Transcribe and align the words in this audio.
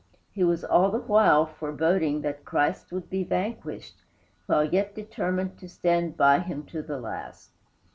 He 0.31 0.43
was 0.43 0.63
all 0.63 0.89
the 0.89 0.97
while 0.97 1.45
foreboding 1.45 2.21
that 2.21 2.43
Christ 2.43 2.91
would 2.91 3.07
be 3.07 3.23
vanquished, 3.23 3.97
while 4.47 4.65
yet 4.65 4.95
determined 4.95 5.59
to 5.59 5.69
stand 5.69 6.17
by 6.17 6.39
him 6.39 6.63
to 6.73 6.81
the 6.81 6.97
last. 6.99 7.51